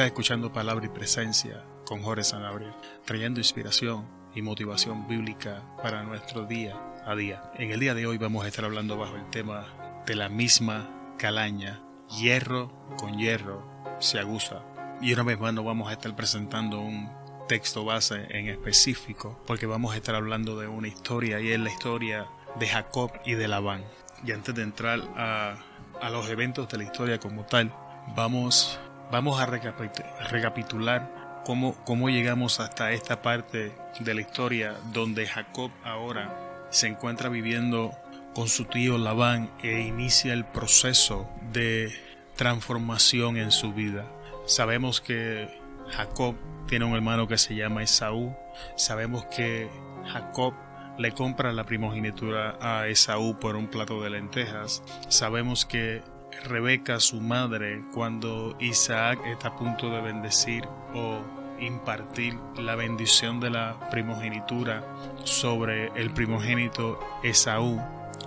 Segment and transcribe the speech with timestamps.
[0.00, 2.74] Estás escuchando Palabra y Presencia con Jorge Sanabria,
[3.04, 7.52] trayendo inspiración y motivación bíblica para nuestro día a día.
[7.58, 10.88] En el día de hoy vamos a estar hablando bajo el tema de la misma
[11.18, 11.82] calaña,
[12.18, 13.62] hierro con hierro
[13.98, 14.62] se aguza.
[15.02, 17.10] Y una vez más nos vamos a estar presentando un
[17.46, 21.68] texto base en específico porque vamos a estar hablando de una historia y es la
[21.68, 22.26] historia
[22.58, 23.84] de Jacob y de Labán.
[24.24, 25.58] Y antes de entrar a,
[26.00, 27.70] a los eventos de la historia como tal,
[28.16, 28.80] vamos,
[29.10, 36.68] vamos a recapitular cómo, cómo llegamos hasta esta parte de la historia donde Jacob ahora
[36.70, 37.92] se encuentra viviendo
[38.34, 41.92] con su tío Labán e inicia el proceso de
[42.36, 44.06] transformación en su vida.
[44.46, 45.48] Sabemos que
[45.90, 46.36] Jacob
[46.68, 48.34] tiene un hermano que se llama Esaú.
[48.76, 49.68] Sabemos que
[50.06, 50.54] Jacob
[50.98, 54.82] le compra la primogenitura a Esaú por un plato de lentejas.
[55.08, 56.02] Sabemos que
[56.44, 61.20] Rebeca, su madre, cuando Isaac está a punto de bendecir o
[61.60, 64.84] impartir la bendición de la primogenitura
[65.24, 67.80] sobre el primogénito Esaú,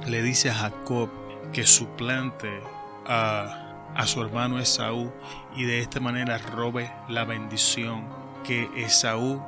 [0.07, 1.09] le dice a Jacob
[1.51, 2.61] que suplante
[3.07, 5.11] a, a su hermano Esaú
[5.55, 8.05] y de esta manera robe la bendición
[8.43, 9.41] que Esaú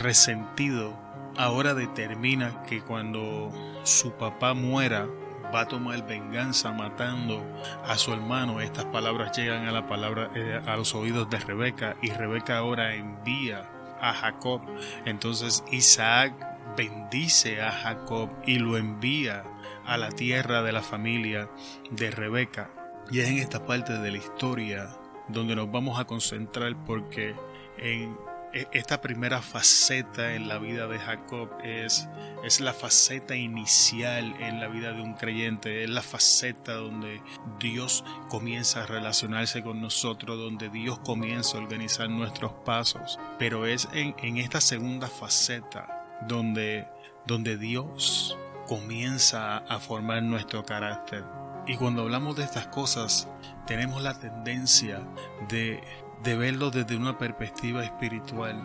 [0.00, 0.94] resentido
[1.36, 3.50] ahora determina que cuando
[3.84, 5.06] su papá muera
[5.54, 7.44] va a tomar venganza matando
[7.86, 8.60] a su hermano.
[8.60, 12.94] Estas palabras llegan a la palabra eh, a los oídos de Rebeca y Rebeca ahora
[12.94, 14.62] envía a Jacob.
[15.04, 16.34] Entonces Isaac
[16.76, 19.44] bendice a Jacob y lo envía
[19.84, 21.50] a la tierra de la familia
[21.90, 22.70] de Rebeca.
[23.10, 24.88] Y es en esta parte de la historia
[25.28, 27.34] donde nos vamos a concentrar porque
[27.78, 28.16] en
[28.52, 32.08] esta primera faceta en la vida de Jacob es,
[32.44, 37.22] es la faceta inicial en la vida de un creyente, es la faceta donde
[37.58, 43.88] Dios comienza a relacionarse con nosotros, donde Dios comienza a organizar nuestros pasos, pero es
[43.92, 46.86] en, en esta segunda faceta donde,
[47.26, 51.24] donde Dios comienza a formar nuestro carácter.
[51.66, 53.28] Y cuando hablamos de estas cosas,
[53.66, 55.00] tenemos la tendencia
[55.48, 55.80] de
[56.22, 58.62] de verlo desde una perspectiva espiritual.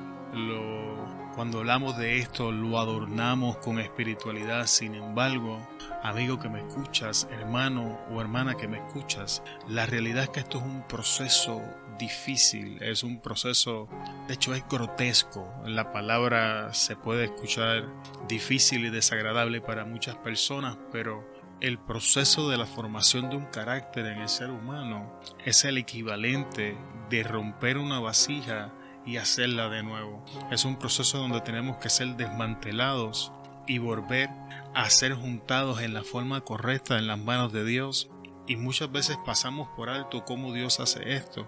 [1.36, 5.60] Cuando hablamos de esto lo adornamos con espiritualidad, sin embargo,
[6.04, 10.58] amigo que me escuchas, hermano o hermana que me escuchas, la realidad es que esto
[10.58, 11.62] es un proceso
[12.00, 13.88] difícil, es un proceso,
[14.28, 17.86] de hecho es grotesco, la palabra se puede escuchar
[18.28, 24.06] difícil y desagradable para muchas personas, pero el proceso de la formación de un carácter
[24.06, 26.78] en el ser humano es el equivalente
[27.10, 28.72] de romper una vasija
[29.06, 30.24] y hacerla de nuevo.
[30.52, 33.32] Es un proceso donde tenemos que ser desmantelados
[33.66, 34.30] y volver
[34.76, 38.10] a ser juntados en la forma correcta en las manos de Dios.
[38.46, 41.48] Y muchas veces pasamos por alto cómo Dios hace esto.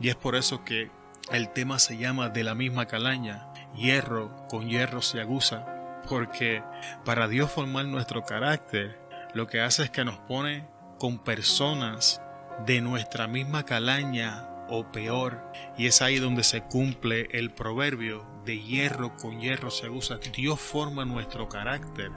[0.00, 0.90] Y es por eso que
[1.30, 3.52] el tema se llama de la misma calaña.
[3.74, 5.66] Hierro con hierro se aguza.
[6.08, 6.62] Porque
[7.04, 9.05] para Dios formar nuestro carácter,
[9.36, 10.66] lo que hace es que nos pone
[10.98, 12.22] con personas
[12.64, 15.52] de nuestra misma calaña o peor.
[15.76, 20.18] Y es ahí donde se cumple el proverbio de hierro con hierro se usa.
[20.34, 22.12] Dios forma nuestro carácter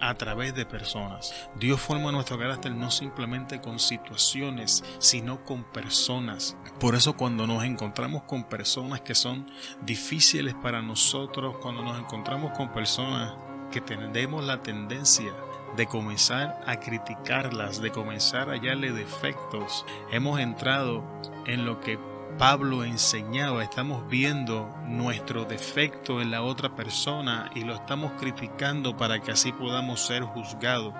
[0.00, 1.34] a través de personas.
[1.56, 6.56] Dios forma nuestro carácter no simplemente con situaciones, sino con personas.
[6.78, 9.50] Por eso cuando nos encontramos con personas que son
[9.84, 13.32] difíciles para nosotros, cuando nos encontramos con personas
[13.72, 15.32] que tenemos la tendencia
[15.76, 19.84] de comenzar a criticarlas, de comenzar a hallarle defectos.
[20.10, 21.04] Hemos entrado
[21.46, 21.98] en lo que
[22.38, 29.20] Pablo enseñaba, estamos viendo nuestro defecto en la otra persona y lo estamos criticando para
[29.20, 30.94] que así podamos ser juzgados.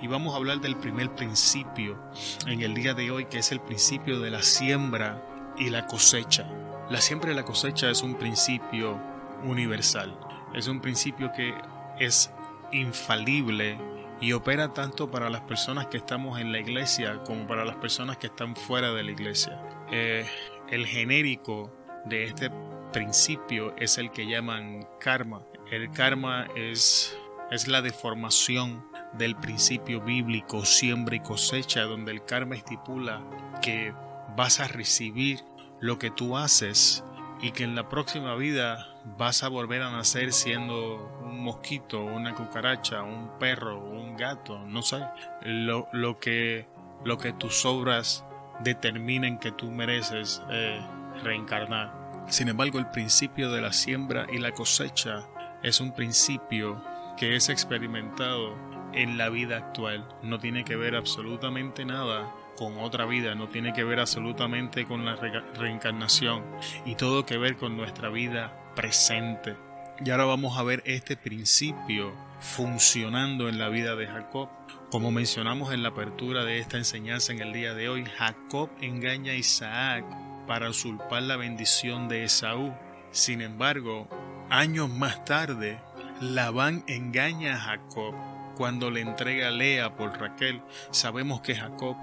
[0.00, 1.98] Y vamos a hablar del primer principio
[2.46, 5.22] en el día de hoy, que es el principio de la siembra
[5.56, 6.46] y la cosecha.
[6.90, 9.00] La siembra y la cosecha es un principio
[9.44, 10.18] universal,
[10.54, 11.54] es un principio que
[11.98, 12.30] es
[12.72, 13.78] infalible
[14.20, 18.16] y opera tanto para las personas que estamos en la iglesia como para las personas
[18.16, 19.60] que están fuera de la iglesia.
[19.90, 20.26] Eh,
[20.70, 21.72] el genérico
[22.06, 22.50] de este
[22.92, 25.42] principio es el que llaman karma.
[25.70, 27.16] El karma es,
[27.50, 33.22] es la deformación del principio bíblico siembra y cosecha, donde el karma estipula
[33.62, 33.92] que
[34.36, 35.40] vas a recibir
[35.80, 37.04] lo que tú haces
[37.40, 38.86] y que en la próxima vida
[39.18, 44.82] vas a volver a nacer siendo un mosquito, una cucaracha, un perro, un gato, no
[44.82, 45.04] sé,
[45.42, 46.66] lo, lo que,
[47.04, 48.24] lo que tus obras
[48.60, 50.80] determinen que tú mereces eh,
[51.22, 51.92] reencarnar.
[52.28, 55.26] Sin embargo, el principio de la siembra y la cosecha
[55.62, 56.82] es un principio
[57.16, 58.54] que es experimentado
[58.92, 60.08] en la vida actual.
[60.22, 65.04] No tiene que ver absolutamente nada con otra vida, no tiene que ver absolutamente con
[65.04, 66.44] la reencarnación
[66.84, 69.56] y todo que ver con nuestra vida presente.
[70.04, 74.48] Y ahora vamos a ver este principio funcionando en la vida de Jacob.
[74.90, 79.32] Como mencionamos en la apertura de esta enseñanza en el día de hoy, Jacob engaña
[79.32, 80.04] a Isaac
[80.46, 82.74] para usurpar la bendición de Esaú.
[83.10, 84.08] Sin embargo,
[84.50, 85.80] años más tarde,
[86.20, 88.14] Labán engaña a Jacob
[88.56, 90.62] cuando le entrega Lea por Raquel.
[90.90, 91.96] Sabemos que Jacob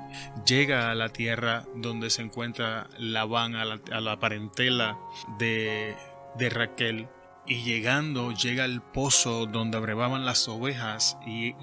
[0.45, 4.97] llega a la tierra donde se encuentra Labán, a la, parentela
[5.38, 5.95] de,
[6.38, 7.07] de Raquel
[7.45, 11.53] y llegando llega al pozo donde abrevaban las ovejas y,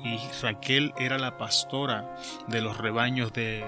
[0.42, 2.16] Raquel era la pastora
[2.48, 3.64] de los rebaños de,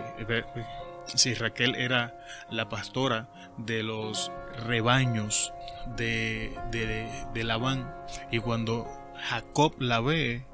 [1.06, 2.18] si Raquel era
[2.50, 4.30] la pastora de los
[4.66, 5.54] rebaños
[5.96, 7.94] de, de Labán
[8.30, 8.86] y cuando
[9.28, 10.44] Jacob la ve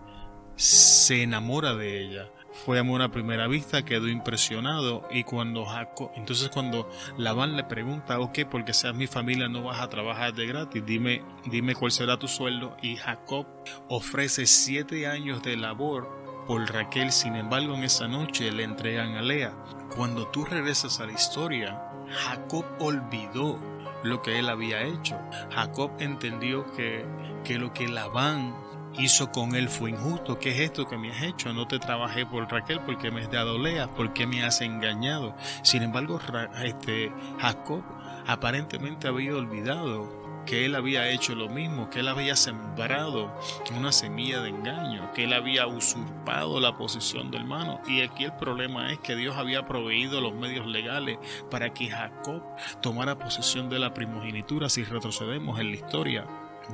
[0.58, 2.30] se enamora de ella
[2.64, 8.18] fue amor a primera vista, quedó impresionado y cuando Jacob, entonces cuando Labán le pregunta,
[8.18, 12.18] ok, porque seas mi familia no vas a trabajar de gratis, dime, dime cuál será
[12.18, 13.46] tu sueldo y Jacob
[13.88, 19.22] ofrece siete años de labor por Raquel, sin embargo en esa noche le entregan a
[19.22, 19.54] Lea.
[19.94, 23.58] Cuando tú regresas a la historia, Jacob olvidó
[24.02, 25.18] lo que él había hecho.
[25.54, 27.04] Jacob entendió que,
[27.44, 28.67] que lo que Labán
[28.98, 30.38] hizo con él fue injusto.
[30.38, 31.52] ¿Qué es esto que me has hecho?
[31.52, 35.34] No te trabajé por Raquel porque me has dado Lea, porque me has engañado.
[35.62, 36.20] Sin embargo,
[36.62, 37.82] este, Jacob
[38.26, 40.18] aparentemente había olvidado
[40.48, 43.30] que él había hecho lo mismo, que él había sembrado
[43.76, 47.80] una semilla de engaño, que él había usurpado la posición del hermano.
[47.86, 51.18] Y aquí el problema es que Dios había proveído los medios legales
[51.50, 52.42] para que Jacob
[52.80, 54.70] tomara posesión de la primogenitura.
[54.70, 56.26] Si retrocedemos en la historia,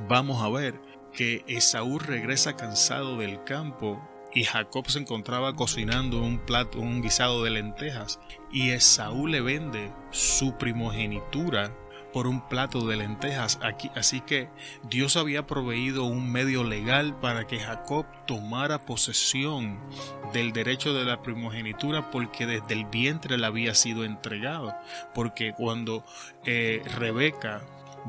[0.07, 0.79] vamos a ver
[1.15, 4.01] que Esaú regresa cansado del campo
[4.33, 8.19] y Jacob se encontraba cocinando un plato, un guisado de lentejas
[8.51, 11.73] y Esaú le vende su primogenitura
[12.15, 13.59] por un plato de lentejas.
[13.61, 14.49] Aquí, así que
[14.89, 19.81] Dios había proveído un medio legal para que Jacob tomara posesión
[20.31, 24.73] del derecho de la primogenitura porque desde el vientre le había sido entregado.
[25.13, 26.05] Porque cuando
[26.45, 27.61] eh, Rebeca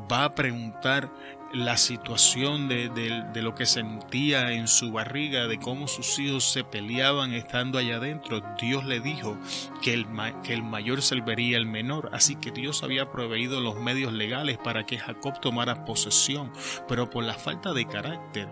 [0.09, 1.09] va a preguntar
[1.53, 2.89] la situación de,
[3.35, 8.41] lo que sentía en su barriga, de cómo sus hijos se peleaban estando allá adentro,
[8.59, 9.37] Dios le dijo
[9.81, 10.07] que el,
[10.43, 12.09] que el mayor salvaría al menor.
[12.13, 16.51] Así que Dios había proveído los medios legales para que Jacob tomara posesión.
[16.87, 18.47] Pero por la falta de carácter,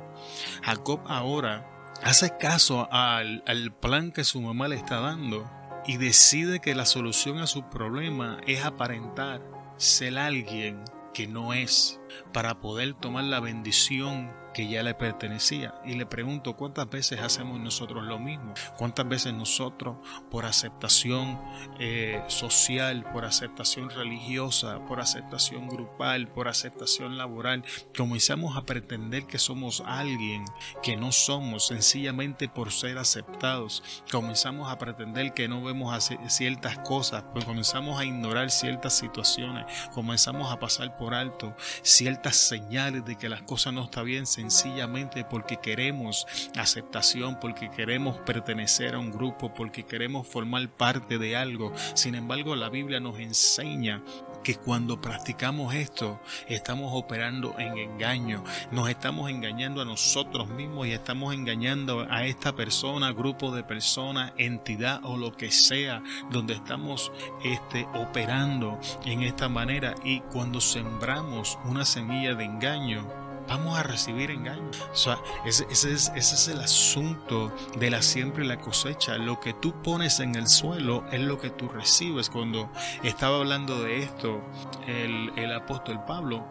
[0.63, 5.49] Jacob ahora hace caso al, al plan que su mamá le está dando
[5.87, 9.41] y decide que la solución a su problema es aparentar
[9.77, 10.83] ser alguien
[11.13, 11.99] que no es
[12.33, 15.75] para poder tomar la bendición que ya le pertenecía.
[15.83, 18.53] Y le pregunto, ¿cuántas veces hacemos nosotros lo mismo?
[18.77, 19.97] ¿Cuántas veces nosotros,
[20.31, 21.41] por aceptación
[21.77, 27.65] eh, social, por aceptación religiosa, por aceptación grupal, por aceptación laboral,
[27.97, 30.45] comenzamos a pretender que somos alguien
[30.81, 33.83] que no somos, sencillamente por ser aceptados?
[34.09, 40.49] Comenzamos a pretender que no vemos ciertas cosas, pues comenzamos a ignorar ciertas situaciones, comenzamos
[40.49, 45.57] a pasar por alto ciertas señales de que las cosas no están bien, sencillamente porque
[45.57, 51.73] queremos aceptación, porque queremos pertenecer a un grupo, porque queremos formar parte de algo.
[51.93, 54.03] Sin embargo, la Biblia nos enseña
[54.45, 60.91] que cuando practicamos esto estamos operando en engaño, nos estamos engañando a nosotros mismos y
[60.91, 67.11] estamos engañando a esta persona, grupo de personas, entidad o lo que sea donde estamos
[67.43, 69.95] este, operando en esta manera.
[70.03, 74.69] Y cuando sembramos una semilla de engaño vamos a recibir engaño.
[74.91, 79.17] O sea, ese, es, ese es el asunto de la siembra y la cosecha.
[79.17, 82.29] Lo que tú pones en el suelo es lo que tú recibes.
[82.29, 82.69] Cuando
[83.03, 84.41] estaba hablando de esto,
[84.87, 86.45] el, el apóstol Pablo,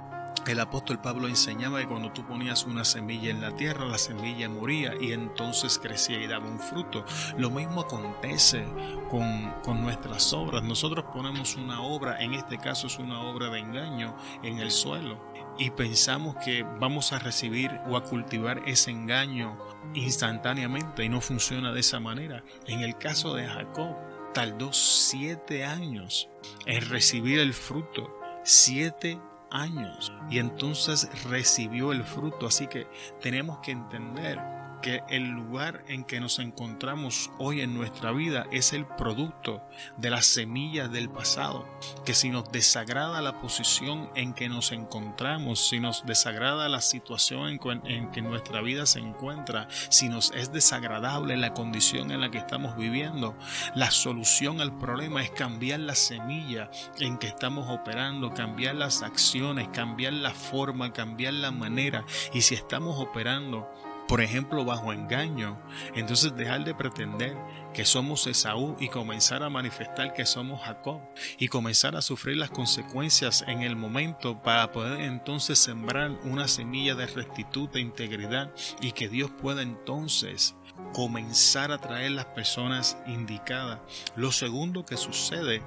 [0.46, 4.48] el apóstol Pablo enseñaba que cuando tú ponías una semilla en la tierra, la semilla
[4.48, 7.04] moría y entonces crecía y daba un fruto.
[7.38, 8.66] Lo mismo acontece
[9.10, 10.62] con, con, nuestras obras.
[10.62, 15.18] Nosotros ponemos una obra, en este caso es una obra de engaño, en el suelo
[15.58, 19.58] y pensamos que vamos a recibir o a cultivar ese engaño
[19.94, 22.44] instantáneamente y no funciona de esa manera.
[22.66, 23.94] En el caso de Jacob,
[24.32, 26.28] tardó siete años
[26.66, 28.14] en recibir el fruto.
[28.42, 29.18] Siete
[29.50, 30.12] años.
[30.28, 32.46] Y entonces recibió el fruto.
[32.46, 32.86] Así que
[33.20, 34.40] tenemos que entender
[34.84, 39.62] el lugar en que nos encontramos hoy en nuestra vida es el producto
[39.96, 41.66] de las semillas del pasado,
[42.04, 47.58] que si nos desagrada la posición en que nos encontramos, si nos desagrada la situación
[47.84, 52.38] en, que nuestra vida se encuentra, si nos es desagradable la condición en la que
[52.38, 53.36] estamos viviendo,
[53.74, 59.68] la solución al problema es cambiar la semilla en que estamos operando, cambiar las acciones,
[59.68, 62.04] cambiar la forma, cambiar la manera.
[62.32, 63.68] Y si estamos operando
[64.08, 65.58] por ejemplo, bajo engaño,
[65.94, 67.36] entonces dejar de pretender
[67.72, 71.00] que somos Esaú y comenzar a manifestar que somos Jacob
[71.38, 76.94] y comenzar a sufrir las consecuencias en el momento para poder entonces sembrar una semilla
[76.94, 80.54] de rectitud, de integridad y que Dios pueda entonces
[80.92, 83.80] comenzar a traer las personas indicadas.
[84.16, 85.62] Lo segundo que sucede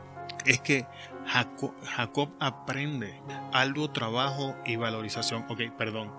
[0.45, 0.85] es que
[1.27, 3.19] Jacob, aprende
[3.51, 5.45] algo, trabajo y valorización.
[5.49, 6.11] Ok, perdón.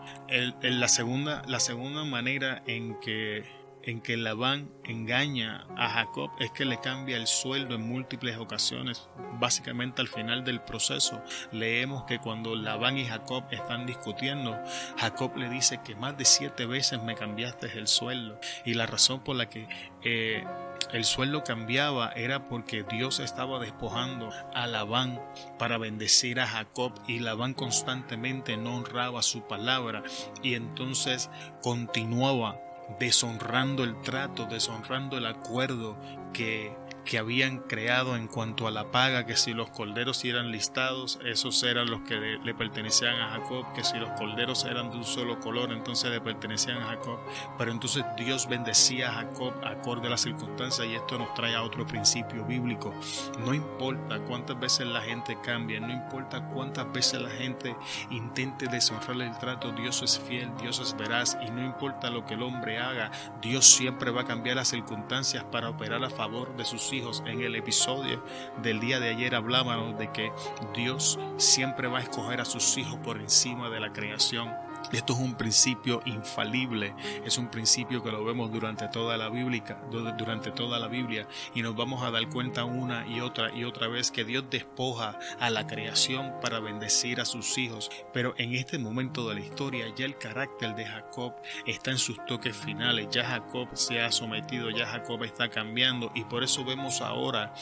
[0.62, 6.66] la, segunda, la segunda manera en que en que Labán engaña a Jacob es que
[6.66, 9.08] le cambia el sueldo en múltiples ocasiones.
[9.38, 11.22] Básicamente al final del proceso
[11.52, 14.58] leemos que cuando Labán y Jacob están discutiendo,
[14.98, 18.38] Jacob le dice que más de siete veces me cambiaste el sueldo.
[18.66, 19.66] Y la razón por la que
[20.04, 20.44] eh,
[20.92, 25.20] el sueldo cambiaba era porque Dios estaba despojando a Labán
[25.58, 30.02] para bendecir a Jacob y Labán constantemente no honraba su palabra
[30.42, 31.30] y entonces
[31.62, 32.60] continuaba
[32.98, 35.96] deshonrando el trato, deshonrando el acuerdo
[36.32, 36.74] que
[37.08, 41.62] que habían creado en cuanto a la paga, que si los corderos eran listados, esos
[41.62, 45.40] eran los que le, pertenecían a Jacob, que si los corderos eran de un solo
[45.40, 47.18] color, entonces le pertenecían a Jacob.
[47.56, 51.62] Pero entonces Dios bendecía a Jacob acorde a las circunstancias y esto nos trae a
[51.62, 52.92] otro principio bíblico.
[53.38, 57.74] No importa cuántas veces la gente cambie, no importa cuántas veces la gente
[58.10, 62.34] intente deshonrarle el trato, Dios es fiel, Dios es veraz y no importa lo que
[62.34, 63.10] el hombre haga,
[63.40, 67.42] Dios siempre va a cambiar las circunstancias para operar a favor de sus hijos en
[67.42, 68.24] el episodio
[68.60, 70.32] del día de ayer hablábamos de que
[70.74, 74.48] Dios siempre va a escoger a sus hijos por encima de la creación.
[74.92, 76.94] Esto es un principio infalible,
[77.24, 81.62] es un principio que lo vemos durante toda la Biblia, durante toda la Biblia y
[81.62, 85.50] nos vamos a dar cuenta una y otra y otra vez que Dios despoja a
[85.50, 90.06] la creación para bendecir a sus hijos, pero en este momento de la historia ya
[90.06, 91.34] el carácter de Jacob
[91.66, 96.24] está en sus toques finales, ya Jacob se ha sometido, ya Jacob está cambiando y
[96.24, 97.52] por eso vemos ahora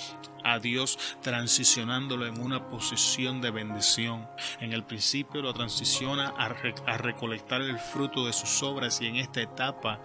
[0.46, 4.28] a Dios transicionándolo en una posición de bendición.
[4.60, 9.40] En el principio lo transiciona a, recolectar el fruto de sus obras y en esta
[9.40, 10.00] etapa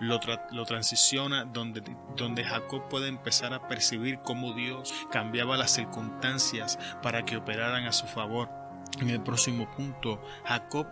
[0.00, 1.82] lo, lo transiciona donde,
[2.16, 7.92] donde Jacob puede empezar a percibir cómo Dios cambiaba las circunstancias para que operaran a
[7.92, 8.48] su favor.
[9.00, 10.86] En el próximo punto, Jacob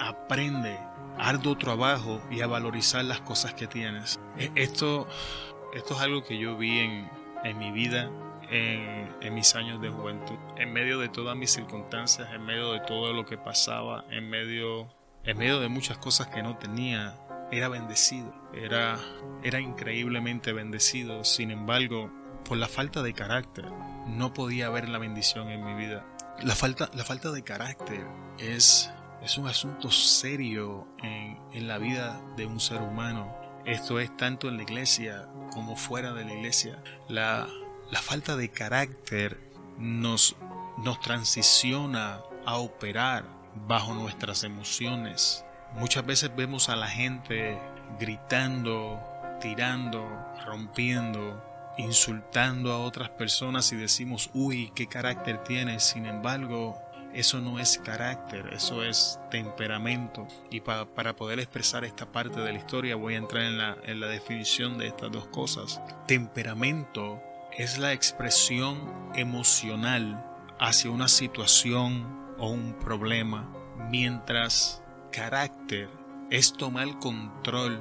[0.00, 0.78] aprende
[1.18, 4.20] arduo trabajo y a valorizar las cosas que tienes.
[4.36, 5.06] E, esto,
[5.74, 7.10] esto es algo que yo vi en,
[7.44, 8.10] en mi vida
[8.52, 13.12] en, mis años de juventud, en medio de todas mis circunstancias, en medio de todo
[13.12, 14.88] lo que pasaba, en medio,
[15.24, 17.14] en medio de muchas cosas que no tenía,
[17.50, 18.98] era bendecido, era,
[19.42, 21.24] era increíblemente bendecido.
[21.24, 22.10] Sin embargo,
[22.44, 23.66] por la falta de carácter,
[24.06, 26.04] no podía ver la bendición en mi vida.
[26.42, 28.06] La falta, la falta de carácter
[28.38, 28.90] es,
[29.22, 33.36] es un asunto serio en, en la vida de un ser humano.
[33.64, 36.82] Esto es tanto en la iglesia como fuera de la iglesia.
[37.08, 37.46] La,
[37.90, 39.38] la falta de carácter
[39.78, 40.36] nos,
[40.78, 43.24] nos transiciona a operar
[43.54, 45.44] bajo nuestras emociones.
[45.74, 47.58] Muchas veces vemos a la gente
[47.98, 49.00] gritando,
[49.40, 50.06] tirando,
[50.44, 51.42] rompiendo,
[51.78, 55.80] insultando a otras personas y decimos, uy, qué carácter tiene.
[55.80, 56.78] Sin embargo,
[57.14, 60.26] eso no es carácter, eso es temperamento.
[60.50, 63.76] Y para, para poder expresar esta parte de la historia voy a entrar en la,
[63.84, 65.80] en la definición de estas dos cosas.
[66.06, 67.22] Temperamento
[67.56, 70.24] es la expresión emocional
[70.58, 73.48] hacia una situación o un problema,
[73.88, 74.82] mientras
[75.12, 75.88] carácter
[76.28, 77.80] es tomar control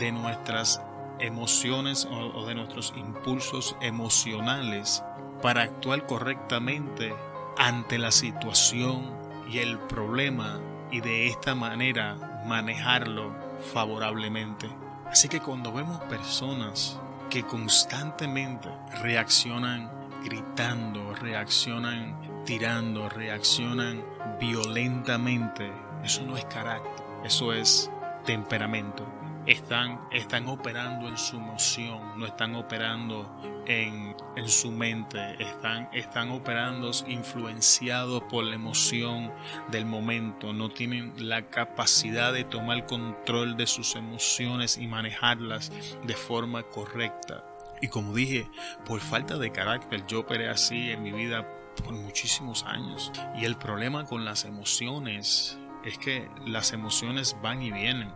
[0.00, 0.82] de nuestras
[1.20, 5.04] emociones o, de nuestros impulsos emocionales
[5.42, 7.14] para actuar correctamente
[7.56, 9.16] ante la situación
[9.48, 10.58] y el problema
[10.90, 13.32] y de esta manera manejarlo
[13.72, 14.68] favorablemente.
[15.06, 16.98] Así que cuando vemos personas
[17.28, 18.68] que constantemente
[19.02, 19.88] reaccionan
[20.24, 24.04] gritando, reaccionan tirando, reaccionan
[24.38, 25.70] violentamente,
[26.04, 27.90] eso no es carácter, eso es
[28.24, 29.06] temperamento.
[29.46, 36.30] están, están operando en su emoción, no están operando en, en, su mente, están, están
[36.30, 39.32] operando influenciados por la emoción
[39.70, 45.72] del momento, no tienen la capacidad de tomar control de sus emociones y manejarlas
[46.04, 47.44] de forma correcta.
[47.80, 48.48] Y como dije,
[48.84, 53.12] por falta de carácter, yo operé así en mi vida por muchísimos años.
[53.36, 58.12] Y el problema con las emociones es que las emociones van y vienen.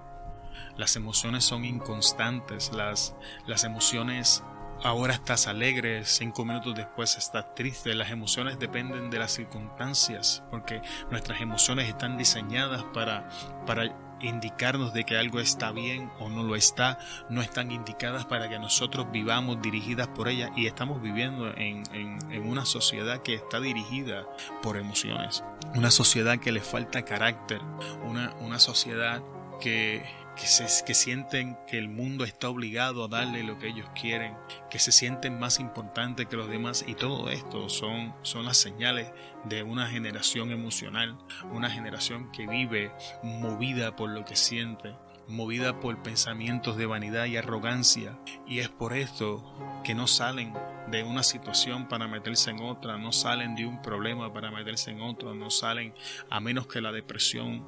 [0.77, 2.73] Las emociones son inconstantes.
[2.73, 3.15] Las,
[3.47, 4.43] las emociones
[4.83, 7.95] ahora estás alegre, cinco minutos después estás triste.
[7.95, 13.29] Las emociones dependen de las circunstancias, porque nuestras emociones están diseñadas para,
[13.67, 18.49] para indicarnos de que algo está bien o no lo está, no están indicadas para
[18.49, 22.15] que nosotros vivamos dirigidas por ellas y estamos viviendo en, en,
[22.45, 24.27] una sociedad que está dirigida
[24.63, 27.61] por emociones, una sociedad que le falta carácter,
[28.05, 29.23] una, una sociedad
[29.61, 30.05] que
[30.37, 34.37] que, se, que sienten que el mundo está obligado a darle lo que ellos quieren,
[34.71, 39.13] que se sienten más importantes que los demás y todo esto son, son las señales
[39.45, 41.19] de una generación emocional,
[41.53, 44.95] una generación que vive movida por lo que siente,
[45.29, 49.43] movida por pensamientos de vanidad y arrogancia y es por esto
[49.85, 50.53] que no salen
[50.91, 55.01] de una situación para meterse en otra, no salen de un problema para meterse en
[55.01, 55.95] otro, no salen
[56.31, 57.67] a menos que la depresión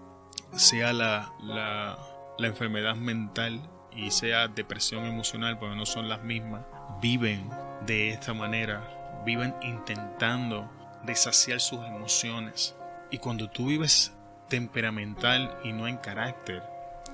[0.52, 1.98] sea la, la
[2.38, 3.60] la enfermedad mental
[3.94, 6.62] y sea depresión emocional, porque no son las mismas,
[7.00, 7.48] viven
[7.86, 10.70] de esta manera, viven intentando
[11.04, 12.74] desaciar sus emociones.
[13.10, 14.14] Y cuando tú vives
[14.48, 16.62] temperamental y no en carácter,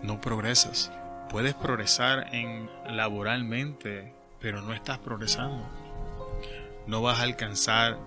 [0.02, 0.90] no progresas.
[1.30, 5.66] Puedes progresar en laboralmente, pero no estás progresando.
[6.86, 7.98] No vas a alcanzar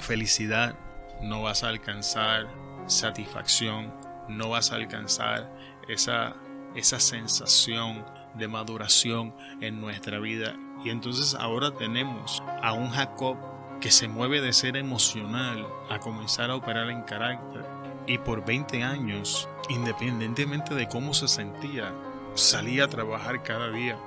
[0.00, 0.74] felicidad,
[1.22, 2.46] no vas a alcanzar
[2.86, 3.92] satisfacción,
[4.28, 5.50] no vas a alcanzar
[5.88, 6.36] esa,
[6.74, 10.56] esa sensación de maduración en nuestra vida.
[10.84, 13.36] Y entonces ahora tenemos a un Jacob
[13.80, 17.64] que se mueve de ser emocional a comenzar a operar en carácter.
[18.06, 21.92] Y por 20 años, independientemente de cómo se sentía,
[22.34, 23.98] salía a trabajar cada día,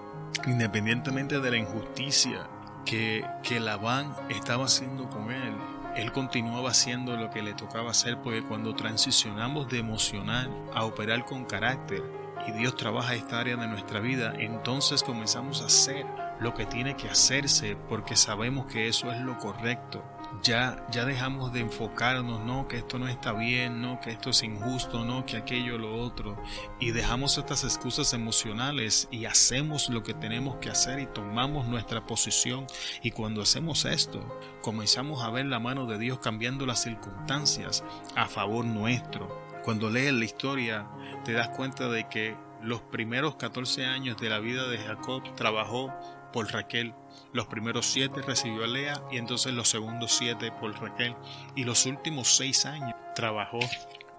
[0.48, 2.48] independientemente de la injusticia
[2.86, 5.54] que, que Labán estaba haciendo con él
[6.00, 11.26] él continuaba haciendo lo que le tocaba hacer porque cuando transicionamos de emocional a operar
[11.26, 12.02] con carácter
[12.48, 16.06] y Dios trabaja esta área de nuestra vida, entonces comenzamos a hacer
[16.40, 20.02] lo que tiene que hacerse porque sabemos que eso es lo correcto
[20.44, 24.44] ya, ya dejamos de enfocarnos, no, que esto no está bien, no, que esto es
[24.44, 26.42] injusto, no, que aquello, lo otro,
[26.80, 32.06] y dejamos estas excusas emocionales y hacemos lo que tenemos que hacer y tomamos nuestra
[32.06, 32.68] posición.
[33.02, 37.84] Y cuando hacemos esto, comenzamos a ver la mano de Dios cambiando las circunstancias
[38.16, 39.28] a favor nuestro.
[39.64, 40.88] Cuando lees la historia,
[41.26, 45.94] te das cuenta de que los primeros 14 años de la vida de Jacob trabajó
[46.32, 46.94] por Raquel
[47.32, 51.16] los primeros siete recibió Lea y entonces los segundos siete por Raquel.
[51.56, 53.60] Y los últimos seis años trabajó,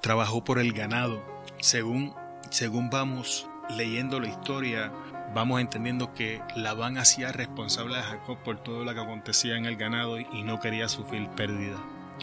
[0.00, 1.22] trabajó por el ganado.
[1.60, 2.14] Según,
[2.50, 4.92] según vamos leyendo la historia,
[5.34, 9.76] vamos entendiendo que Labán hacía responsable a Jacob por todo lo que acontecía en el
[9.76, 11.78] ganado y no quería sufrir pérdida.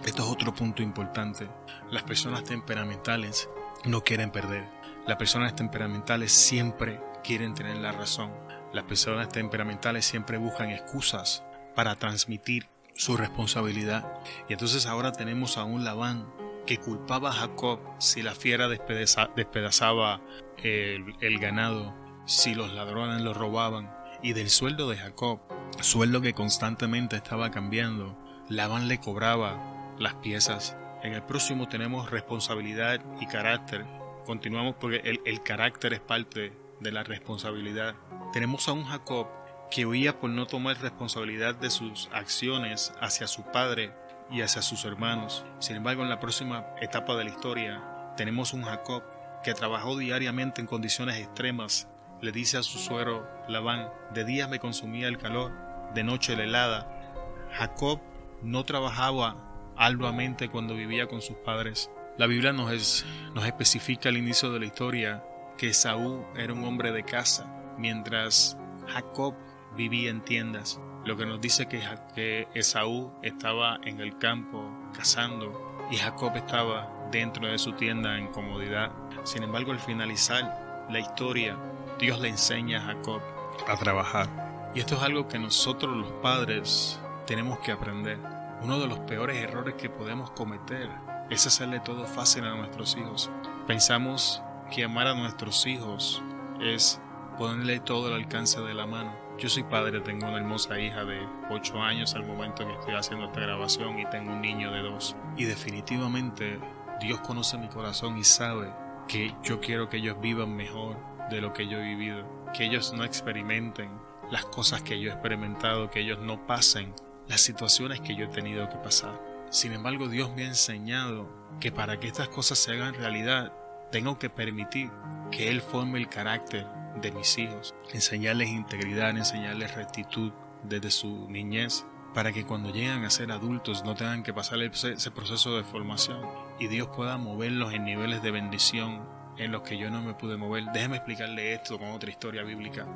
[0.05, 1.47] Esto es otro punto importante.
[1.91, 3.49] Las personas temperamentales
[3.83, 4.69] no quieren perder.
[5.05, 8.31] Las personas temperamentales siempre quieren tener la razón.
[8.77, 14.21] Las personas temperamentales siempre buscan excusas para transmitir su responsabilidad.
[14.47, 16.31] Y entonces ahora tenemos a un Labán
[16.67, 20.21] que culpaba a Jacob si la fiera despedazaba
[20.61, 21.95] el, ganado,
[22.27, 23.91] si los ladrones lo robaban.
[24.21, 25.39] Y del sueldo de Jacob,
[25.81, 28.15] sueldo que constantemente estaba cambiando,
[28.47, 30.77] Labán le cobraba las piezas.
[31.01, 33.87] En el próximo tenemos responsabilidad y carácter.
[34.27, 37.95] Continuamos porque el, el carácter es parte de la responsabilidad.
[38.33, 39.27] Tenemos a un Jacob
[39.69, 43.93] que huía por no tomar responsabilidad de sus acciones hacia su padre
[44.31, 45.45] y hacia sus hermanos.
[45.59, 49.03] Sin embargo, en la próxima etapa de la historia, tenemos un Jacob
[49.43, 51.87] que trabajó diariamente en condiciones extremas.
[52.21, 55.51] Le dice a su suero Labán, de día me consumía el calor,
[55.93, 57.47] de noche la helada.
[57.53, 57.99] Jacob
[58.41, 59.35] no trabajaba
[59.75, 61.91] arduamente cuando vivía con sus padres.
[62.17, 65.23] La Biblia nos, nos especifica al inicio de la historia
[65.57, 67.45] que Saúl era un hombre de casa,
[67.77, 69.33] mientras Jacob
[69.75, 70.79] vivía en tiendas.
[71.05, 71.81] Lo que nos dice que,
[72.15, 78.27] que Esaú estaba en el campo cazando y Jacob estaba dentro de su tienda en
[78.27, 78.91] comodidad.
[79.23, 81.57] Sin embargo, al finalizar la historia,
[81.99, 83.21] Dios le enseña a Jacob
[83.67, 84.71] a trabajar.
[84.75, 88.19] Y esto es algo que nosotros los padres tenemos que aprender.
[88.61, 90.89] Uno de los peores errores que podemos cometer
[91.29, 93.29] es hacerle todo fácil a nuestros hijos.
[93.65, 96.21] Pensamos que amar a nuestros hijos
[96.61, 97.01] es
[97.37, 99.15] ponerle todo al alcance de la mano.
[99.37, 101.19] Yo soy padre, tengo una hermosa hija de
[101.51, 105.15] 8 años al momento que estoy haciendo esta grabación y tengo un niño de 2.
[105.37, 106.59] Y definitivamente
[106.99, 108.71] Dios conoce mi corazón y sabe
[109.07, 110.97] que yo quiero que ellos vivan mejor
[111.29, 113.91] de lo que yo he vivido, que ellos no experimenten
[114.31, 116.93] las cosas que yo he experimentado, que ellos no pasen
[117.27, 119.21] las situaciones que yo he tenido que pasar.
[119.49, 123.53] Sin embargo, Dios me ha enseñado que para que estas cosas se hagan realidad,
[123.91, 124.89] tengo que permitir
[125.31, 126.67] que Él forme el carácter
[127.01, 130.31] de mis hijos, enseñarles integridad, enseñarles rectitud
[130.63, 135.11] desde su niñez, para que cuando lleguen a ser adultos no tengan que pasar ese
[135.11, 136.21] proceso de formación
[136.59, 140.35] y Dios pueda moverlos en niveles de bendición en los que yo no me pude
[140.35, 140.65] mover.
[140.73, 142.87] Déjeme explicarle esto con otra historia bíblica.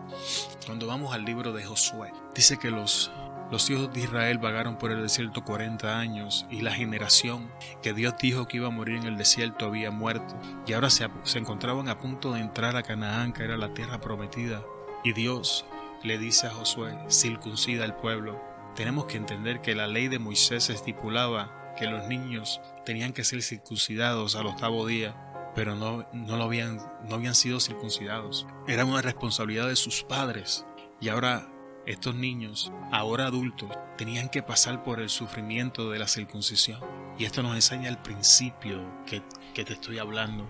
[0.65, 3.11] Cuando vamos al libro de Josué, dice que los
[3.51, 7.51] los hijos de Israel vagaron por el desierto 40 años y la generación
[7.83, 11.09] que Dios dijo que iba a morir en el desierto había muerto y ahora se,
[11.35, 14.63] encontraban a punto de entrar a Canaán, que era la tierra prometida.
[15.03, 15.65] Y Dios
[16.01, 18.41] le dice a Josué, circuncida al pueblo.
[18.75, 23.41] Tenemos que entender que la ley de Moisés estipulaba que los niños tenían que ser
[23.41, 28.47] circuncidados al octavo día, pero no, no, lo habían, no habían sido circuncidados.
[28.67, 30.65] Era una responsabilidad de sus padres.
[31.01, 31.50] Y ahora
[31.85, 36.79] estos niños, ahora adultos, tenían que pasar por el sufrimiento de la circuncisión.
[37.17, 39.21] Y esto nos enseña el principio que,
[39.63, 40.45] te estoy hablando.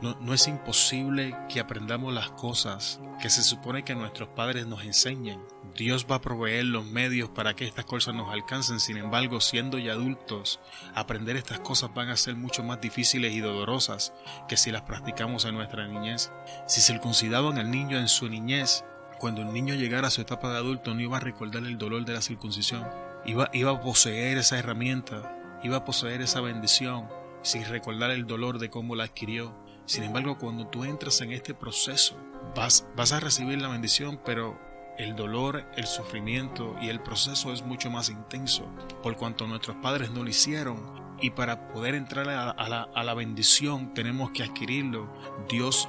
[0.00, 5.40] No, es imposible que aprendamos las cosas que se supone que nuestros padres nos enseñen.
[5.76, 8.80] Dios va a proveer los medios para que estas cosas nos alcancen.
[8.80, 10.60] Sin embargo, siendo ya adultos,
[10.94, 14.12] aprender estas cosas van a ser mucho más difíciles y dolorosas
[14.46, 16.30] que si las practicamos en nuestra niñez.
[16.66, 18.84] Si circuncidaban al niño en su niñez,
[19.24, 22.04] cuando el niño llegara a su etapa de adulto no iba a recordar el dolor
[22.04, 22.86] de la circuncisión,
[23.24, 27.08] iba, iba a poseer esa herramienta, iba a poseer esa bendición
[27.40, 29.56] sin recordar el dolor de cómo la adquirió.
[29.86, 32.18] Sin embargo, cuando tú entras en este proceso,
[32.54, 34.60] vas, vas a recibir la bendición, pero
[34.98, 38.66] el dolor, el sufrimiento y el proceso es mucho más intenso,
[39.02, 41.02] por cuanto nuestros padres no lo hicieron.
[41.22, 45.08] Y para poder entrar a, la, a la bendición tenemos que adquirirlo.
[45.48, 45.88] Dios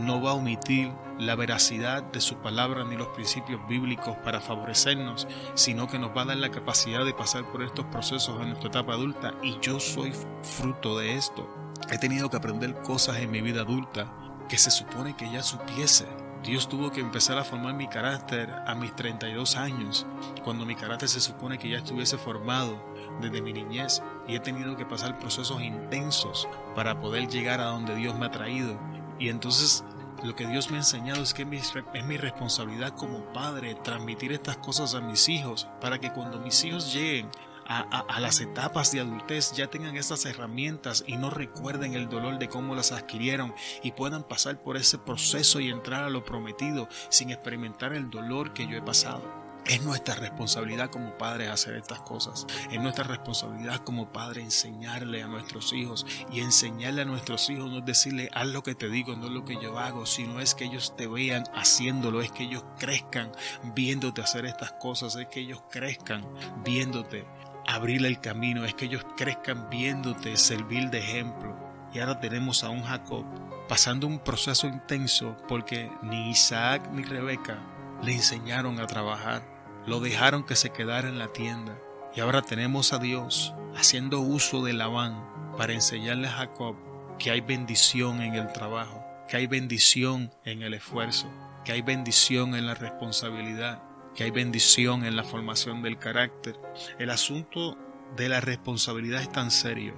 [0.00, 5.26] no va a omitir la veracidad de su palabra ni los principios bíblicos para favorecernos,
[5.54, 8.68] sino que nos va a dar la capacidad de pasar por estos procesos en nuestra
[8.68, 10.12] etapa adulta y yo soy
[10.42, 11.48] fruto de esto.
[11.90, 14.12] He tenido que aprender cosas en mi vida adulta
[14.48, 16.06] que se supone que ya supiese.
[16.42, 20.06] Dios tuvo que empezar a formar mi carácter a mis 32 años,
[20.44, 22.78] cuando mi carácter se supone que ya estuviese formado
[23.20, 27.96] desde mi niñez y he tenido que pasar procesos intensos para poder llegar a donde
[27.96, 28.78] Dios me ha traído
[29.18, 29.84] y entonces
[30.24, 34.56] lo que Dios me ha enseñado es que es mi responsabilidad como padre transmitir estas
[34.56, 37.30] cosas a mis hijos para que cuando mis hijos lleguen
[37.68, 42.38] a, a, las etapas de adultez ya tengan esas herramientas y no recuerden el dolor
[42.38, 46.88] de cómo las adquirieron y puedan pasar por ese proceso y entrar a lo prometido
[47.08, 49.45] sin experimentar el dolor que yo he pasado.
[49.68, 52.46] Es nuestra responsabilidad como padres hacer estas cosas.
[52.70, 56.06] Es nuestra responsabilidad como padre enseñarle a nuestros hijos.
[56.30, 59.44] Y enseñarle a nuestros hijos no decirle haz lo que te digo, no es lo
[59.44, 63.32] que yo hago, sino es que ellos te vean haciéndolo, es que ellos crezcan
[63.74, 66.24] viéndote hacer estas cosas, es que ellos crezcan
[66.64, 67.26] viéndote
[67.66, 71.56] abrirle el camino, es que ellos crezcan viéndote servir de ejemplo.
[71.92, 73.24] Y ahora tenemos a un Jacob
[73.68, 77.58] pasando un proceso intenso porque ni Isaac ni Rebeca
[78.02, 79.55] le enseñaron a trabajar
[79.86, 81.78] lo dejaron que se quedara en la tienda.
[82.14, 86.76] Y ahora tenemos a Dios haciendo uso de Labán para enseñarle a Jacob
[87.18, 91.30] que hay bendición en el trabajo, que hay bendición en el esfuerzo,
[91.64, 93.82] que hay bendición en la responsabilidad,
[94.14, 96.58] que hay bendición en la formación del carácter.
[96.98, 97.76] El asunto
[98.16, 99.94] de la responsabilidad es tan serio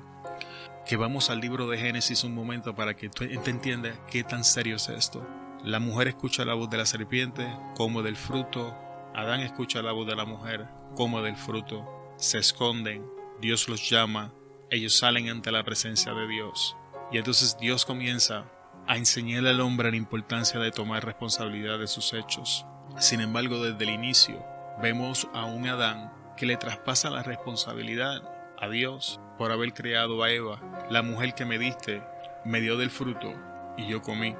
[0.86, 4.76] que vamos al libro de Génesis un momento para que tú entiendas qué tan serio
[4.76, 5.26] es esto.
[5.62, 7.46] La mujer escucha la voz de la serpiente,
[7.76, 8.74] como del fruto
[9.18, 11.84] Adán escucha la voz de la mujer, come del fruto,
[12.18, 13.04] se esconden,
[13.40, 14.32] Dios los llama,
[14.70, 16.76] ellos salen ante la presencia de Dios.
[17.10, 18.44] Y entonces Dios comienza
[18.86, 22.64] a enseñarle al hombre la importancia de tomar responsabilidad de sus hechos.
[23.00, 24.40] Sin embargo, desde el inicio
[24.80, 28.22] vemos a un Adán que le traspasa la responsabilidad
[28.56, 30.60] a Dios por haber creado a Eva.
[30.90, 32.04] La mujer que me diste
[32.44, 33.34] me dio del fruto
[33.76, 34.36] y yo comí.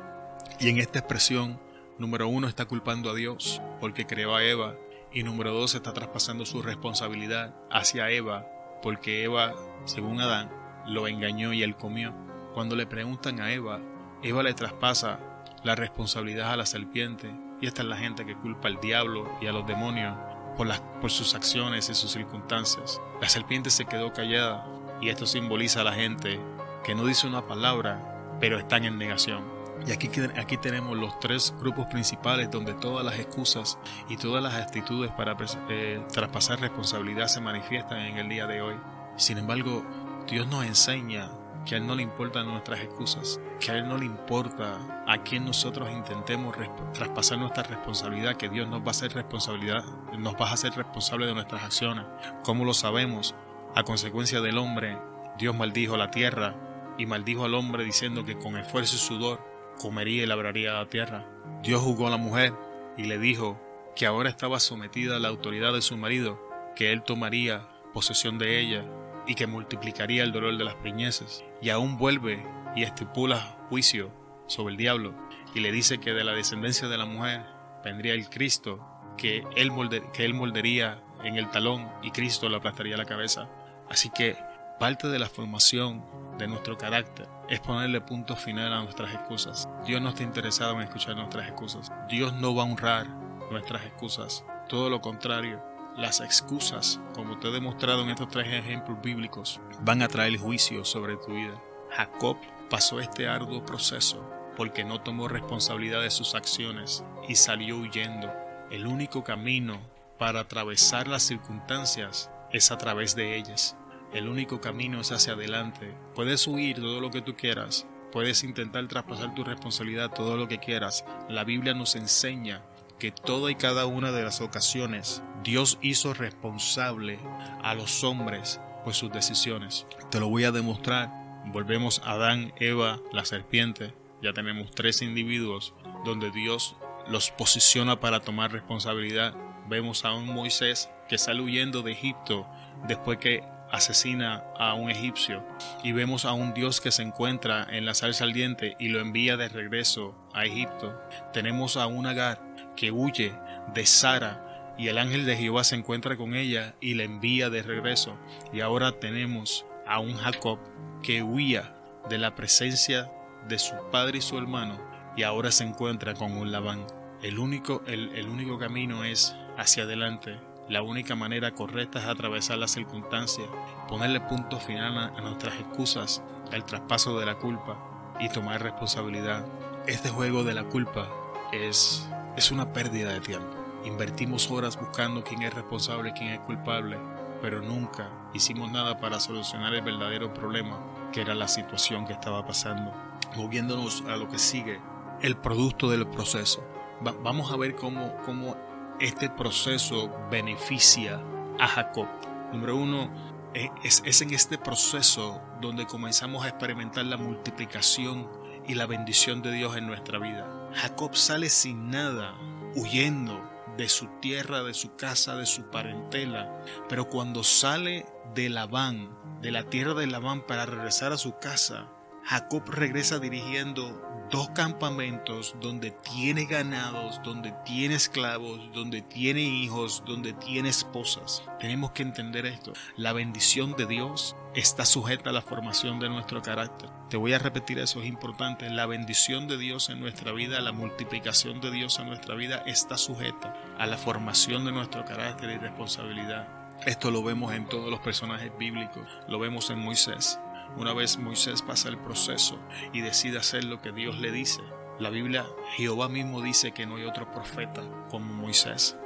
[0.61, 1.59] Y en esta expresión
[1.99, 4.77] Número uno está culpando a Dios porque creó a Eva.
[5.13, 8.47] Y número dos está traspasando su responsabilidad hacia Eva
[8.83, 10.49] porque Eva, según Adán,
[10.87, 12.15] lo engañó y él comió.
[12.55, 13.81] Cuando le preguntan a Eva,
[14.23, 15.19] Eva le traspasa
[15.65, 17.33] la responsabilidad a la serpiente.
[17.61, 20.17] Y esta es la gente que culpa al diablo y a los demonios
[20.57, 23.01] por, sus acciones y sus circunstancias.
[23.21, 24.65] La serpiente se quedó callada
[25.01, 26.39] y esto simboliza a la gente
[26.85, 31.55] que no dice una palabra, pero están en negación Y aquí, aquí tenemos los tres
[31.61, 35.37] grupos principales donde todas las excusas y todas las actitudes para
[35.71, 38.75] eh, traspasar responsabilidad se manifiestan en el día de hoy.
[39.17, 39.85] Sin embargo,
[40.27, 41.31] Dios nos enseña
[41.65, 45.23] que a Él no le importan nuestras excusas, que a Él no le importa a
[45.23, 46.57] quien nosotros intentemos
[46.95, 49.85] traspasar nuestra responsabilidad, que Dios nos va a hacer responsabilidad,
[50.19, 52.07] nos va a hacer responsable de nuestras acciones.
[52.43, 53.35] ¿Cómo lo sabemos?
[53.75, 54.99] A consecuencia del hombre,
[55.39, 56.55] Dios maldijo la tierra
[56.97, 59.48] y maldijo al hombre diciendo que con esfuerzo y sudor
[59.79, 61.27] comería y labraría la tierra.
[61.63, 62.53] Dios juzgó a la mujer
[62.97, 63.61] y le dijo
[63.97, 66.41] que ahora estaba sometida a la autoridad de su marido,
[66.77, 68.85] que él tomaría posesión de ella
[69.27, 71.45] y que multiplicaría el dolor de las preñeces.
[71.61, 72.45] Y aún vuelve
[72.77, 74.13] y estipula juicio
[74.47, 75.15] sobre el diablo
[75.55, 77.45] y le dice que de la descendencia de la mujer
[77.85, 78.85] vendría el Cristo,
[79.17, 83.49] que él, moldería en el talón y Cristo le aplastaría la cabeza.
[83.89, 84.37] Así que
[84.79, 86.05] parte de la formación
[86.39, 89.69] de nuestro carácter es ponerle punto final a nuestras excusas.
[89.87, 91.93] Dios no está interesado en escuchar nuestras excusas.
[92.09, 93.07] Dios no va a honrar
[93.51, 94.45] nuestras excusas.
[94.69, 95.63] Todo lo contrario,
[95.97, 100.85] las excusas, como te he demostrado en estos tres ejemplos bíblicos, van a traer juicio
[100.85, 101.61] sobre tu vida.
[101.91, 102.37] Jacob
[102.69, 104.23] pasó este arduo proceso
[104.57, 108.31] porque no tomó responsabilidad de sus acciones y salió huyendo.
[108.71, 109.79] El único camino
[110.19, 113.77] para atravesar las circunstancias es a través de ellas.
[114.13, 115.95] El único camino es hacia adelante.
[116.15, 120.59] Puedes huir todo lo que tú quieras, puedes intentar traspasar tu responsabilidad todo lo que
[120.59, 121.05] quieras.
[121.29, 122.63] La Biblia nos enseña
[122.99, 127.19] que toda y cada una de las ocasiones Dios hizo responsable
[127.63, 129.87] a los hombres por sus decisiones.
[130.11, 131.11] Te lo voy a demostrar.
[131.53, 133.95] Volvemos a Adán, Eva, la serpiente.
[134.23, 136.77] Ya tenemos tres individuos donde Dios
[137.09, 139.35] los posiciona para tomar responsabilidad.
[139.69, 142.47] Vemos a un Moisés que sale huyendo de Egipto
[142.87, 145.45] después que asesina a un egipcio
[145.83, 149.37] y vemos a un Dios que se encuentra en la salsa ardiente y lo envía
[149.37, 150.99] de regreso a Egipto.
[151.33, 152.41] Tenemos a un Agar
[152.77, 153.33] que huye
[153.75, 157.63] de Sara y el ángel de Jehová se encuentra con ella y la envía de
[157.63, 158.17] regreso.
[158.53, 160.59] Y ahora tenemos a un Jacob
[161.03, 161.75] que huía
[162.09, 163.11] de la presencia
[163.49, 164.79] de su padre y su hermano
[165.17, 166.87] y ahora se encuentra con un Labán.
[167.23, 170.39] El único, el, el único camino es hacia adelante.
[170.69, 173.49] La única manera correcta es atravesar las circunstancias,
[173.89, 179.47] ponerle punto final a nuestras excusas, al traspaso de la culpa y tomar responsabilidad.
[179.87, 181.09] Este juego de la culpa
[181.53, 182.07] es
[182.39, 183.49] es una pérdida de tiempo.
[183.85, 186.97] Invertimos horas buscando quién es responsable, quién es culpable,
[187.43, 190.79] pero nunca hicimos nada para solucionar el verdadero problema,
[191.13, 192.93] que era la situación que estaba pasando.
[193.37, 194.79] Moviéndonos a lo que sigue,
[195.21, 196.63] el producto del proceso.
[197.01, 198.57] vamos a ver cómo, cómo
[199.01, 201.23] este proceso beneficia
[201.59, 202.09] a Jacob.
[202.53, 203.11] Número uno,
[203.55, 208.29] e, es, es en este proceso donde comenzamos a experimentar la multiplicación
[208.67, 210.71] y la bendición de Dios en nuestra vida.
[210.75, 212.35] Jacob sale sin nada,
[212.75, 213.41] huyendo
[213.77, 219.53] de su tierra, de su casa, de su parentela, pero cuando sale de Labán, de
[219.53, 221.89] la tierra de Labán para regresar a su casa,
[222.25, 230.33] Jacob regresa dirigiendo dos campamentos donde tiene ganados, donde tiene esclavos, donde tiene hijos, donde
[230.33, 231.43] tiene esposas.
[231.59, 232.73] Tenemos que entender esto.
[232.97, 236.91] La bendición de Dios está sujeta a la formación de nuestro carácter.
[237.09, 238.69] Te voy a repetir eso, es importante.
[238.71, 242.99] La bendición de Dios en nuestra vida, la multiplicación de Dios en nuestra vida está
[242.99, 246.49] sujeta a la formación de nuestro carácter y responsabilidad.
[246.87, 250.39] Esto lo vemos en todos los personajes bíblicos, lo vemos en Moisés,
[250.77, 252.59] una vez Moisés pasa el proceso
[252.93, 254.63] y decide hacer lo que Dios le dice,
[254.99, 258.97] la Biblia, Jehová mismo dice que no hay otro profeta como Moisés.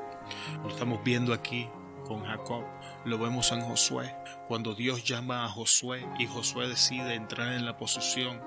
[0.63, 1.69] Lo estamos viendo aquí
[2.07, 2.65] con Jacob.
[3.05, 4.15] Lo vemos en Josué,
[4.53, 8.39] cuando Dios llama a Josué y Josué decide entrar en la posesión.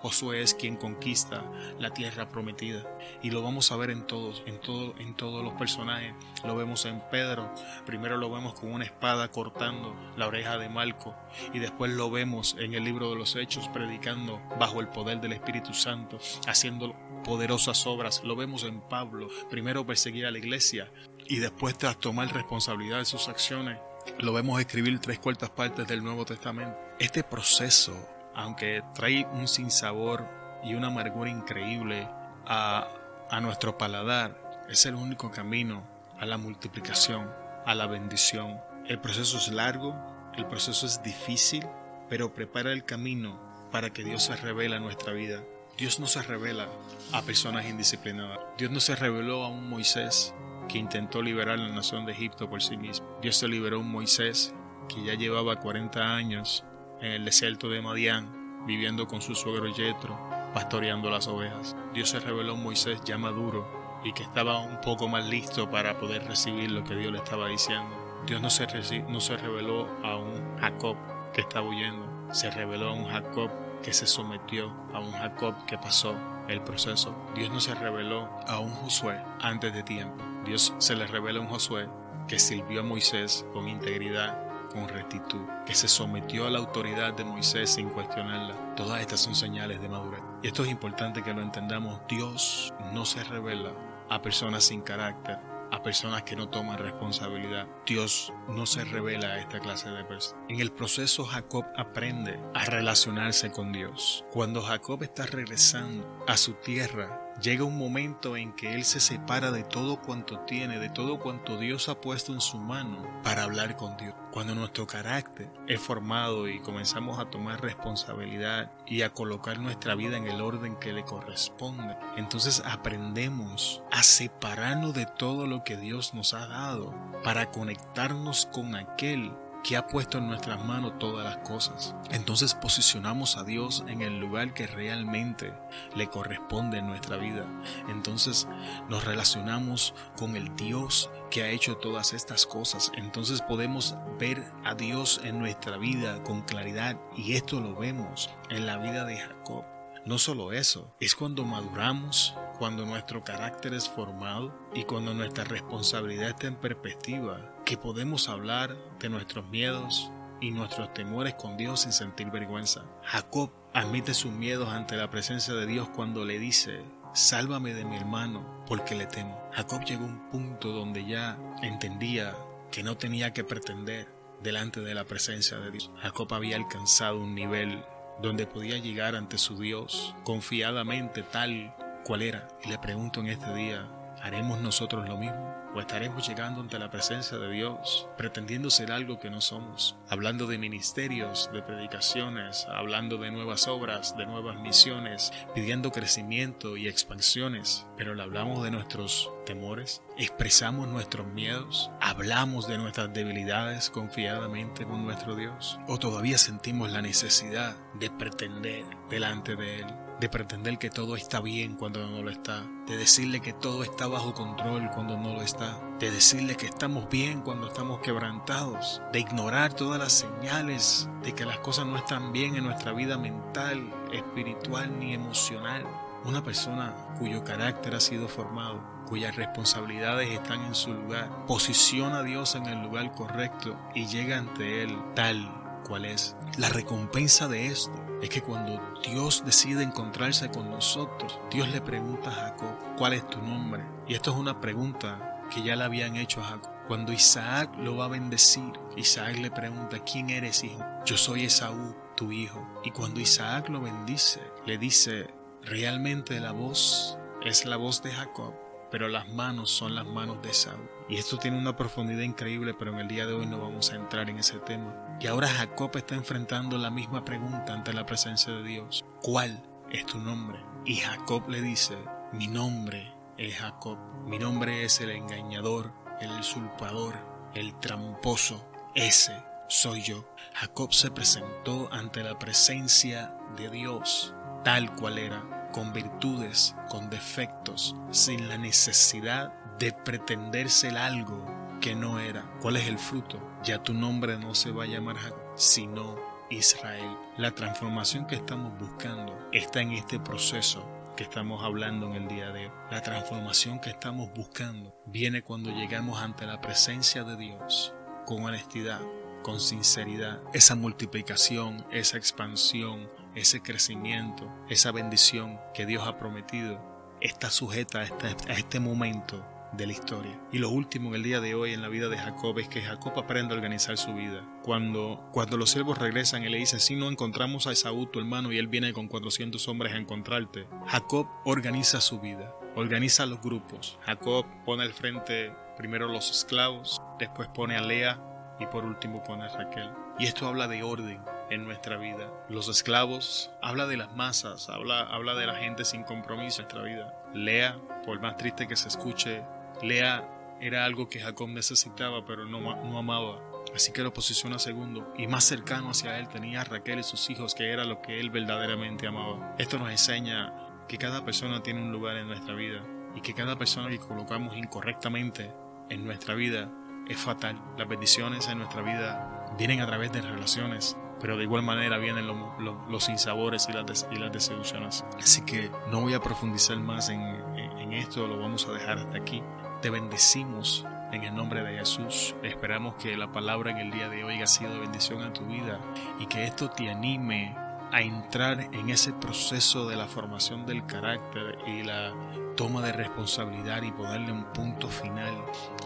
[0.00, 1.44] Josué es quien conquista
[1.78, 2.82] la tierra prometida.
[3.22, 6.14] Y lo vamos a ver en todos, en todo, en todos los personajes.
[6.44, 7.54] Lo vemos en Pedro.
[7.86, 11.14] Primero lo vemos con una espada cortando la oreja de Malco.
[11.54, 15.32] Y después lo vemos en el libro de los Hechos predicando bajo el poder del
[15.32, 18.24] Espíritu Santo, haciendo poderosas obras.
[18.24, 19.28] Lo vemos en Pablo.
[19.48, 20.90] Primero perseguir a la iglesia
[21.26, 23.78] y después tras tomar responsabilidad de sus acciones,
[24.18, 26.76] lo vemos escribir tres cuartas partes del Nuevo Testamento.
[26.98, 27.94] Este proceso,
[28.34, 30.26] aunque trae un sinsabor
[30.62, 32.08] y una amargura increíble
[32.46, 32.88] a,
[33.30, 35.84] a nuestro paladar, es el único camino
[36.18, 37.30] a la multiplicación,
[37.66, 38.60] a la bendición.
[38.86, 39.94] El proceso es largo,
[40.36, 41.66] el proceso es difícil,
[42.08, 45.42] pero prepara el camino para que Dios se revele a nuestra vida.
[45.78, 46.68] Dios no se revela
[47.12, 48.38] a personas indisciplinadas.
[48.58, 50.34] Dios no se reveló a un Moisés
[50.72, 53.06] que intentó liberar la nación de Egipto por sí mismo.
[53.20, 54.54] Dios se liberó un Moisés
[54.88, 56.64] que ya llevaba 40 años
[57.00, 60.18] en el desierto de Madián, viviendo con su suegro Yetro,
[60.54, 61.76] pastoreando las ovejas.
[61.92, 65.98] Dios se reveló a Moisés ya maduro y que estaba un poco más listo para
[65.98, 67.94] poder recibir lo que Dios le estaba diciendo.
[68.26, 68.66] Dios no se,
[69.08, 70.96] no se reveló a un Jacob
[71.34, 73.50] que estaba huyendo, se reveló a un Jacob
[73.82, 76.14] que se sometió, a un Jacob que pasó
[76.52, 77.14] el proceso.
[77.34, 80.22] Dios no se reveló a un Josué antes de tiempo.
[80.44, 81.88] Dios se le reveló a un Josué
[82.28, 87.24] que sirvió a Moisés con integridad, con rectitud, que se sometió a la autoridad de
[87.24, 88.74] Moisés sin cuestionarla.
[88.74, 90.22] Todas estas son señales de madurez.
[90.42, 92.00] Y esto es importante que lo entendamos.
[92.08, 93.72] Dios no se revela
[94.08, 95.38] a personas sin carácter,
[95.72, 97.66] a personas que no toman responsabilidad.
[97.86, 100.44] Dios no se revela a esta clase de personas.
[100.48, 104.24] En el proceso Jacob aprende a relacionarse con Dios.
[104.30, 109.50] Cuando Jacob está regresando a su tierra, llega un momento en que él se separa
[109.50, 113.76] de todo cuanto tiene, de todo cuanto Dios ha puesto en su mano para hablar
[113.76, 114.14] con Dios.
[114.32, 120.16] Cuando nuestro carácter es formado y comenzamos a tomar responsabilidad y a colocar nuestra vida
[120.16, 126.14] en el orden que le corresponde, entonces aprendemos a separarnos de todo lo que Dios
[126.14, 131.48] nos ha dado para conectarnos con aquel que ha puesto en nuestras manos todas las
[131.48, 131.94] cosas.
[132.10, 135.52] Entonces posicionamos a Dios en el lugar que realmente
[135.94, 137.46] le corresponde en nuestra vida.
[137.88, 138.48] Entonces
[138.88, 142.92] nos relacionamos con el Dios que ha hecho todas estas cosas.
[142.96, 148.66] Entonces podemos ver a Dios en nuestra vida con claridad y esto lo vemos en
[148.66, 149.64] la vida de Jacob.
[150.04, 156.30] No solo eso, es cuando maduramos, cuando nuestro carácter es formado y cuando nuestra responsabilidad
[156.30, 162.30] está en perspectiva, podemos hablar de nuestros miedos y nuestros temores con Dios sin sentir
[162.30, 162.84] vergüenza.
[163.04, 166.80] Jacob admite sus miedos ante la presencia de Dios cuando le dice,
[167.14, 169.40] sálvame de mi hermano porque le temo.
[169.52, 172.34] Jacob llegó a un punto donde ya entendía
[172.70, 174.08] que no tenía que pretender
[174.42, 175.90] delante de la presencia de Dios.
[175.98, 177.84] Jacob había alcanzado un nivel
[178.20, 182.48] donde podía llegar ante su Dios confiadamente tal cual era.
[182.64, 183.88] Y le pregunto en este día,
[184.22, 185.52] ¿haremos nosotros lo mismo?
[185.74, 189.96] ¿O estaremos llegando ante la presencia de Dios pretendiendo ser algo que no somos?
[190.08, 196.88] Hablando de ministerios, de predicaciones, hablando de nuevas obras, de nuevas misiones, pidiendo crecimiento y
[196.88, 204.84] expansiones, pero le hablamos de nuestros temores, expresamos nuestros miedos, hablamos de nuestras debilidades confiadamente
[204.84, 209.86] con nuestro Dios, o todavía sentimos la necesidad de pretender delante de Él
[210.22, 214.06] de pretender que todo está bien cuando no lo está, de decirle que todo está
[214.06, 219.18] bajo control cuando no lo está, de decirle que estamos bien cuando estamos quebrantados, de
[219.18, 223.92] ignorar todas las señales de que las cosas no están bien en nuestra vida mental,
[224.12, 225.84] espiritual ni emocional.
[226.24, 232.22] Una persona cuyo carácter ha sido formado, cuyas responsabilidades están en su lugar, posiciona a
[232.22, 236.36] Dios en el lugar correcto y llega ante Él tal cuál es.
[236.58, 237.92] La recompensa de esto
[238.22, 243.28] es que cuando Dios decide encontrarse con nosotros, Dios le pregunta a Jacob, ¿cuál es
[243.28, 243.84] tu nombre?
[244.06, 246.72] Y esto es una pregunta que ya le habían hecho a Jacob.
[246.86, 250.84] Cuando Isaac lo va a bendecir, Isaac le pregunta, ¿quién eres hijo?
[251.04, 252.66] Yo soy Esaú, tu hijo.
[252.84, 255.30] Y cuando Isaac lo bendice, le dice,
[255.62, 258.54] realmente la voz es la voz de Jacob,
[258.90, 260.80] pero las manos son las manos de Esaú.
[261.12, 263.96] Y esto tiene una profundidad increíble, pero en el día de hoy no vamos a
[263.96, 265.18] entrar en ese tema.
[265.20, 269.04] Y ahora Jacob está enfrentando la misma pregunta ante la presencia de Dios.
[269.20, 270.58] ¿Cuál es tu nombre?
[270.86, 271.98] Y Jacob le dice,
[272.32, 273.98] mi nombre es Jacob.
[274.24, 277.14] Mi nombre es el engañador, el usurpador,
[277.52, 278.66] el tramposo.
[278.94, 279.36] Ese
[279.68, 280.26] soy yo.
[280.54, 287.96] Jacob se presentó ante la presencia de Dios tal cual era con virtudes, con defectos,
[288.10, 291.44] sin la necesidad de pretender ser algo
[291.80, 292.44] que no era.
[292.60, 293.40] ¿Cuál es el fruto?
[293.64, 296.16] Ya tu nombre no se va a llamar Jacob, sino
[296.50, 297.16] Israel.
[297.36, 302.50] La transformación que estamos buscando está en este proceso que estamos hablando en el día
[302.50, 302.72] de hoy.
[302.90, 307.92] La transformación que estamos buscando viene cuando llegamos ante la presencia de Dios
[308.26, 309.00] con honestidad,
[309.42, 310.40] con sinceridad.
[310.54, 316.80] Esa multiplicación, esa expansión, ese crecimiento, esa bendición que Dios ha prometido,
[317.20, 320.38] está sujeta a este, momento de la historia.
[320.52, 322.82] Y lo último en el día de hoy en la vida de Jacob es que
[322.82, 324.44] Jacob aprende a organizar su vida.
[324.62, 328.52] Cuando, cuando los siervos regresan y le dicen, si no encontramos a Esaú, tu hermano,
[328.52, 333.98] y él viene con 400 hombres a encontrarte, Jacob organiza su vida, organiza los grupos.
[334.04, 338.20] Jacob pone al frente primero los esclavos, después pone a Lea
[338.60, 339.90] y por último pone a Raquel.
[340.18, 341.20] Y esto habla de orden,
[341.52, 342.30] en nuestra vida.
[342.48, 346.82] Los esclavos habla de las masas, habla, habla de la gente sin compromiso en nuestra
[346.82, 347.14] vida.
[347.34, 349.42] Lea, por más triste que se escuche,
[349.82, 350.26] Lea
[350.60, 353.38] era algo que Jacob necesitaba pero no, no amaba.
[353.74, 357.28] así que lo posiciona segundo y más cercano hacia él tenía a Raquel y sus
[357.30, 359.54] hijos, que era lo que él verdaderamente amaba.
[359.58, 360.54] Esto nos enseña
[360.88, 362.82] que cada persona tiene un lugar en nuestra vida
[363.14, 365.52] y que cada persona que colocamos incorrectamente
[365.90, 366.70] en nuestra vida
[367.08, 367.60] es fatal.
[367.76, 372.26] Las bendiciones en nuestra vida vienen a través de relaciones, pero de igual manera vienen
[372.26, 375.04] los sinsabores y las, y las desilusiones.
[375.16, 379.18] Así que no voy a profundizar más en, en esto, lo vamos a dejar hasta
[379.18, 379.40] aquí.
[379.80, 382.34] Te bendecimos en el nombre de Jesús.
[382.42, 385.46] Esperamos que la palabra en el día de hoy haya sido de bendición a tu
[385.46, 385.78] vida
[386.18, 387.56] y que esto te anime
[387.92, 392.12] a entrar en ese proceso de la formación del carácter y la
[392.56, 395.34] toma de responsabilidad y ponerle un punto final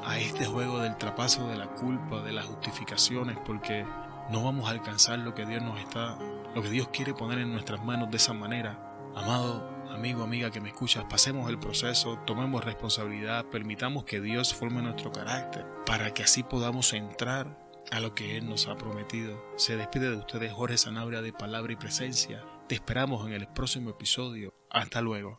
[0.05, 3.84] a este juego del trapazo de la culpa, de las justificaciones, porque
[4.31, 6.18] no vamos a alcanzar lo que Dios nos está,
[6.55, 8.79] lo que Dios quiere poner en nuestras manos de esa manera.
[9.14, 14.83] Amado amigo, amiga que me escuchas, pasemos el proceso, tomemos responsabilidad, permitamos que Dios forme
[14.83, 19.43] nuestro carácter para que así podamos entrar a lo que Él nos ha prometido.
[19.57, 22.45] Se despide de ustedes Jorge Sanabria de Palabra y Presencia.
[22.68, 24.53] Te esperamos en el próximo episodio.
[24.70, 25.35] Hasta luego.